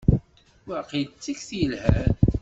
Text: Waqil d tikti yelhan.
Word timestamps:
Waqil 0.67 1.05
d 1.09 1.13
tikti 1.23 1.55
yelhan. 1.61 2.15